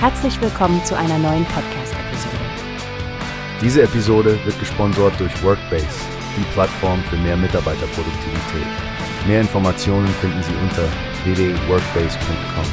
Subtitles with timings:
[0.00, 2.36] Herzlich willkommen zu einer neuen Podcast-Episode.
[3.60, 5.88] Diese Episode wird gesponsert durch Workbase,
[6.36, 8.66] die Plattform für mehr Mitarbeiterproduktivität.
[9.26, 10.84] Mehr Informationen finden Sie unter
[11.24, 12.64] www.workbase.com.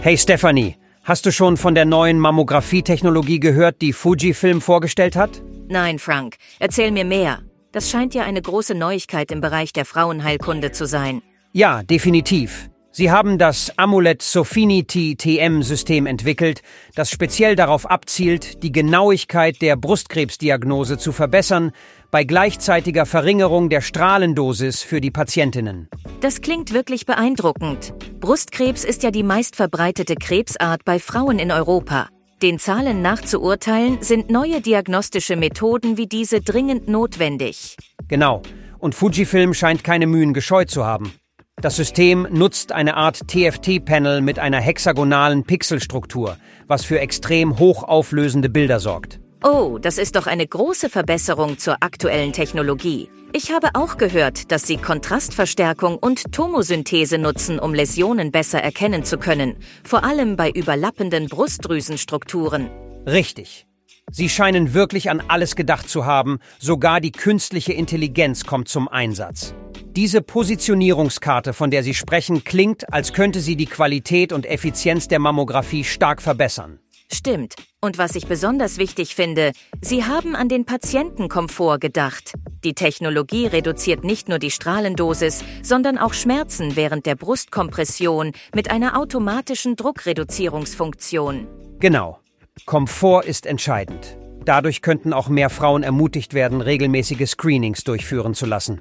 [0.00, 5.42] Hey Stephanie, hast du schon von der neuen Mammographie-Technologie gehört, die Fujifilm vorgestellt hat?
[5.68, 7.40] Nein, Frank, erzähl mir mehr.
[7.72, 11.20] Das scheint ja eine große Neuigkeit im Bereich der Frauenheilkunde zu sein.
[11.52, 12.70] Ja, definitiv.
[12.94, 16.60] Sie haben das Amulet Sofinity TM-System entwickelt,
[16.94, 21.72] das speziell darauf abzielt, die Genauigkeit der Brustkrebsdiagnose zu verbessern,
[22.10, 25.88] bei gleichzeitiger Verringerung der Strahlendosis für die Patientinnen.
[26.20, 27.94] Das klingt wirklich beeindruckend.
[28.20, 32.10] Brustkrebs ist ja die meistverbreitete Krebsart bei Frauen in Europa.
[32.42, 37.76] Den Zahlen nach zu urteilen, sind neue diagnostische Methoden wie diese dringend notwendig.
[38.08, 38.42] Genau.
[38.78, 41.14] Und Fujifilm scheint keine Mühen gescheut zu haben.
[41.62, 48.80] Das System nutzt eine Art TFT-Panel mit einer hexagonalen Pixelstruktur, was für extrem hochauflösende Bilder
[48.80, 49.20] sorgt.
[49.44, 53.10] Oh, das ist doch eine große Verbesserung zur aktuellen Technologie.
[53.32, 59.16] Ich habe auch gehört, dass Sie Kontrastverstärkung und Tomosynthese nutzen, um Läsionen besser erkennen zu
[59.16, 62.70] können, vor allem bei überlappenden Brustdrüsenstrukturen.
[63.06, 63.68] Richtig.
[64.10, 69.54] Sie scheinen wirklich an alles gedacht zu haben, sogar die künstliche Intelligenz kommt zum Einsatz.
[69.96, 75.18] Diese Positionierungskarte, von der Sie sprechen, klingt, als könnte sie die Qualität und Effizienz der
[75.18, 76.78] Mammographie stark verbessern.
[77.12, 77.56] Stimmt.
[77.82, 82.32] Und was ich besonders wichtig finde, Sie haben an den Patientenkomfort gedacht.
[82.64, 88.98] Die Technologie reduziert nicht nur die Strahlendosis, sondern auch Schmerzen während der Brustkompression mit einer
[88.98, 91.46] automatischen Druckreduzierungsfunktion.
[91.80, 92.18] Genau.
[92.64, 94.16] Komfort ist entscheidend.
[94.46, 98.80] Dadurch könnten auch mehr Frauen ermutigt werden, regelmäßige Screenings durchführen zu lassen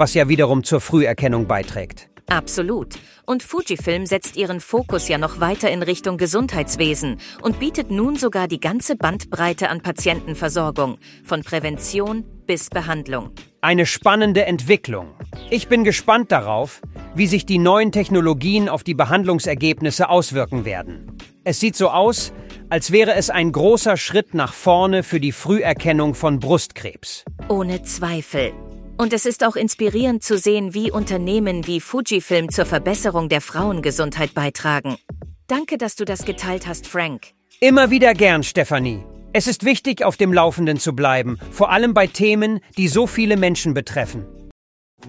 [0.00, 2.08] was ja wiederum zur Früherkennung beiträgt.
[2.30, 2.94] Absolut.
[3.26, 8.48] Und Fujifilm setzt ihren Fokus ja noch weiter in Richtung Gesundheitswesen und bietet nun sogar
[8.48, 13.30] die ganze Bandbreite an Patientenversorgung, von Prävention bis Behandlung.
[13.60, 15.08] Eine spannende Entwicklung.
[15.50, 16.80] Ich bin gespannt darauf,
[17.14, 21.18] wie sich die neuen Technologien auf die Behandlungsergebnisse auswirken werden.
[21.44, 22.32] Es sieht so aus,
[22.70, 27.24] als wäre es ein großer Schritt nach vorne für die Früherkennung von Brustkrebs.
[27.48, 28.52] Ohne Zweifel.
[29.00, 34.34] Und es ist auch inspirierend zu sehen, wie Unternehmen wie Fujifilm zur Verbesserung der Frauengesundheit
[34.34, 34.98] beitragen.
[35.46, 37.28] Danke, dass du das geteilt hast, Frank.
[37.60, 39.02] Immer wieder gern, Stephanie.
[39.32, 43.38] Es ist wichtig, auf dem Laufenden zu bleiben, vor allem bei Themen, die so viele
[43.38, 44.26] Menschen betreffen.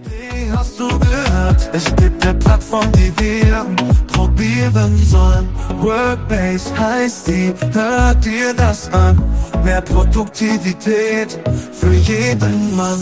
[0.03, 1.69] Wie hast du gehört?
[1.73, 3.65] Es gibt eine Plattform, die wir
[4.07, 5.49] probieren sollen.
[5.81, 9.21] Workbase heißt die, hört dir das an.
[9.65, 11.37] Mehr Produktivität
[11.73, 13.01] für jeden Mann.